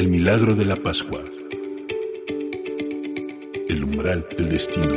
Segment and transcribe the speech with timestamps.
[0.00, 1.22] El milagro de la Pascua.
[3.68, 4.94] El umbral del destino.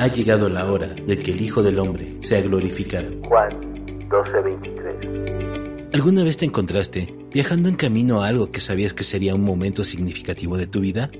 [0.00, 3.12] Ha llegado la hora de que el Hijo del Hombre sea glorificado.
[3.28, 5.94] Juan 12:23.
[5.94, 9.84] ¿Alguna vez te encontraste viajando en camino a algo que sabías que sería un momento
[9.84, 11.12] significativo de tu vida?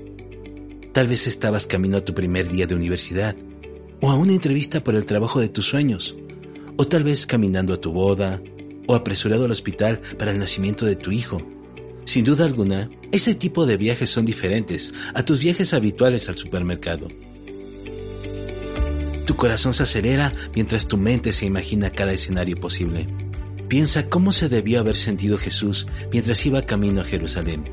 [0.91, 3.37] Tal vez estabas camino a tu primer día de universidad,
[4.01, 6.17] o a una entrevista por el trabajo de tus sueños,
[6.75, 8.41] o tal vez caminando a tu boda,
[8.89, 11.43] o apresurado al hospital para el nacimiento de tu hijo.
[12.05, 17.07] Sin duda alguna, este tipo de viajes son diferentes a tus viajes habituales al supermercado.
[19.27, 23.07] Tu corazón se acelera mientras tu mente se imagina cada escenario posible.
[23.67, 27.69] Piensa cómo se debió haber sentido Jesús mientras iba camino a Jerusalén,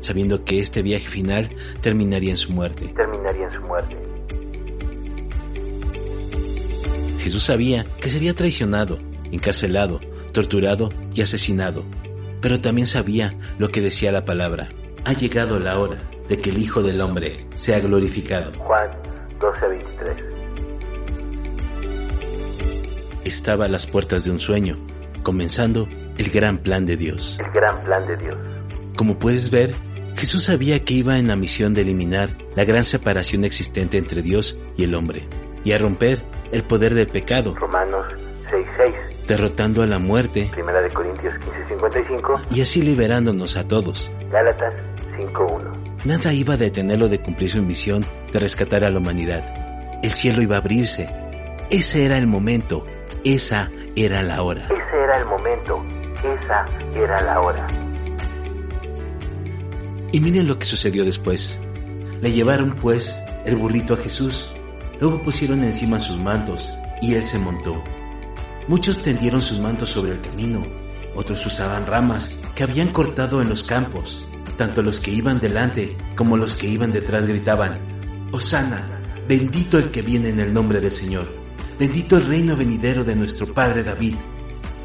[0.00, 2.94] sabiendo que este viaje final terminaría en su muerte.
[2.94, 3.96] Terminaría en su muerte.
[7.18, 9.00] Jesús sabía que sería traicionado,
[9.32, 11.84] encarcelado, torturado y asesinado,
[12.40, 14.68] pero también sabía lo que decía la palabra.
[15.04, 18.52] Ha llegado la hora de que el Hijo del Hombre sea glorificado.
[18.58, 18.90] Juan
[19.38, 20.24] 12:23.
[23.24, 24.78] Estaba a las puertas de un sueño,
[25.22, 27.38] comenzando el gran plan de Dios.
[27.40, 28.36] El gran plan de Dios.
[28.96, 29.74] Como puedes ver,
[30.16, 34.58] Jesús sabía que iba en la misión de eliminar la gran separación existente entre Dios
[34.76, 35.26] y el hombre,
[35.64, 38.06] y a romper el poder del pecado, Romanos
[38.50, 38.94] 6:6.
[39.26, 41.34] derrotando a la muerte Primera de Corintios
[41.68, 42.40] 15:55.
[42.50, 44.10] y así liberándonos a todos.
[44.30, 44.74] Gálatas
[45.16, 45.70] 5:1.
[46.04, 49.44] Nada iba a detenerlo de cumplir su misión de rescatar a la humanidad.
[50.02, 51.08] El cielo iba a abrirse.
[51.70, 52.86] Ese era el momento.
[53.24, 54.64] Esa era la hora.
[54.64, 55.84] Ese era el momento.
[56.18, 56.64] Esa
[56.96, 57.66] era la hora.
[60.12, 61.58] Y miren lo que sucedió después.
[62.20, 64.52] Le llevaron pues el burrito a Jesús.
[65.00, 67.82] Luego pusieron encima sus mantos y él se montó.
[68.70, 70.64] Muchos tendieron sus mantos sobre el camino.
[71.16, 74.30] Otros usaban ramas que habían cortado en los campos.
[74.56, 77.80] Tanto los que iban delante como los que iban detrás gritaban,
[78.30, 81.26] Osana, bendito el que viene en el nombre del Señor.
[81.80, 84.14] Bendito el reino venidero de nuestro Padre David.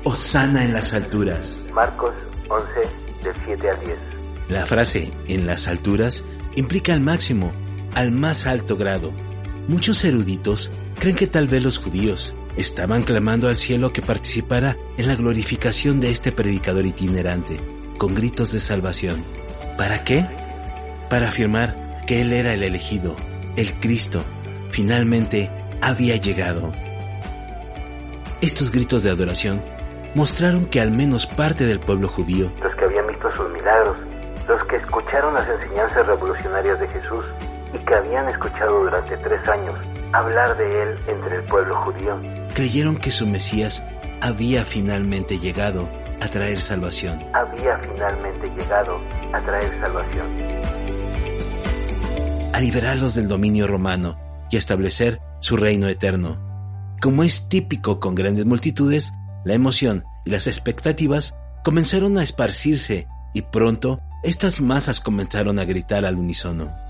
[0.04, 1.62] Osana en las alturas.
[1.72, 2.16] Marcos
[2.50, 2.68] 11
[3.24, 3.98] del 7 al 10.
[4.50, 6.24] La frase en las alturas
[6.56, 7.54] implica al máximo,
[7.94, 9.12] al más alto grado.
[9.68, 15.08] Muchos eruditos creen que tal vez los judíos estaban clamando al cielo que participara en
[15.08, 17.60] la glorificación de este predicador itinerante,
[17.98, 19.24] con gritos de salvación.
[19.78, 20.26] ¿Para qué?
[21.10, 23.16] Para afirmar que él era el elegido,
[23.58, 24.24] el Cristo,
[24.70, 25.50] finalmente
[25.82, 26.72] había llegado.
[28.42, 29.62] Estos gritos de adoración
[30.14, 33.98] mostraron que al menos parte del pueblo judío Los que habían visto sus milagros,
[34.48, 37.26] los que escucharon las enseñanzas revolucionarias de Jesús
[37.74, 39.76] y que habían escuchado durante tres años
[40.14, 42.18] hablar de él entre el pueblo judío,
[42.56, 43.84] creyeron que su Mesías
[44.22, 45.90] había finalmente llegado
[46.22, 47.20] a traer salvación.
[47.34, 48.98] había finalmente llegado
[49.34, 50.26] a traer salvación.
[52.54, 54.18] a liberarlos del dominio romano
[54.50, 56.40] y a establecer su reino eterno.
[57.02, 59.12] Como es típico con grandes multitudes,
[59.44, 61.36] la emoción y las expectativas
[61.66, 66.85] comenzaron a esparcirse y pronto estas masas comenzaron a gritar al unísono.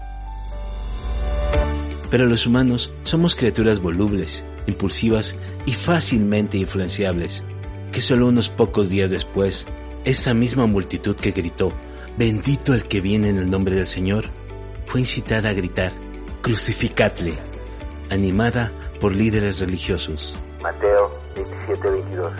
[2.09, 5.35] Pero los humanos somos criaturas volubles, impulsivas
[5.65, 7.43] y fácilmente influenciables,
[7.91, 9.67] que solo unos pocos días después,
[10.03, 11.73] esta misma multitud que gritó,
[12.17, 14.25] bendito el que viene en el nombre del Señor,
[14.87, 15.93] fue incitada a gritar,
[16.41, 17.33] crucificadle,
[18.09, 18.71] animada
[19.01, 20.35] por líderes religiosos.
[20.61, 22.31] Mateo 27:22.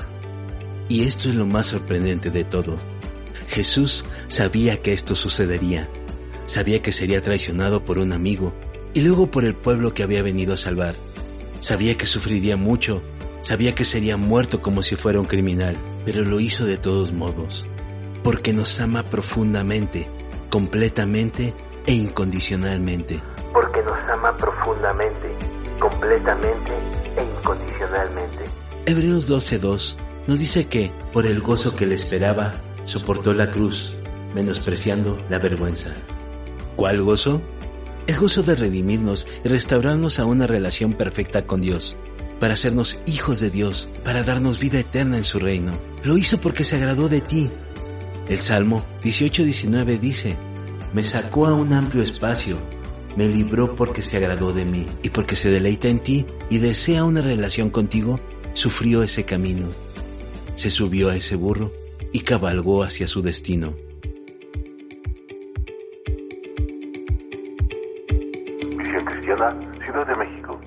[0.88, 2.78] Y esto es lo más sorprendente de todo.
[3.48, 5.90] Jesús sabía que esto sucedería.
[6.46, 8.54] Sabía que sería traicionado por un amigo
[8.96, 10.96] y luego por el pueblo que había venido a salvar.
[11.60, 13.02] Sabía que sufriría mucho.
[13.42, 15.76] Sabía que sería muerto como si fuera un criminal.
[16.06, 17.66] Pero lo hizo de todos modos.
[18.24, 20.08] Porque nos ama profundamente,
[20.50, 21.54] completamente
[21.86, 23.22] e incondicionalmente.
[23.52, 25.28] Porque nos ama profundamente,
[25.78, 26.72] completamente
[27.18, 28.46] e incondicionalmente.
[28.86, 32.54] Hebreos 12.2 nos dice que, por el gozo que le esperaba,
[32.86, 33.94] soportó la cruz,
[34.34, 35.94] menospreciando la vergüenza.
[36.78, 37.42] ¿Cuál gozo?
[38.08, 41.96] El gozo de redimirnos y restaurarnos a una relación perfecta con Dios,
[42.40, 45.74] para hacernos hijos de Dios, para darnos vida eterna en su reino.
[46.04, 47.50] Lo hizo porque se agradó de ti.
[48.30, 50.38] El Salmo 18.19 dice,
[50.94, 52.60] me sacó a un amplio espacio,
[53.16, 57.06] me libró porque se agradó de mí y porque se deleita en ti y desea
[57.06, 58.20] una relación contigo,
[58.54, 59.68] sufrió ese camino.
[60.54, 61.74] Se subió a ese burro
[62.12, 63.76] y cabalgó hacia su destino.
[68.96, 69.54] Iglesia Cristiana,
[69.84, 70.65] Ciudad de México.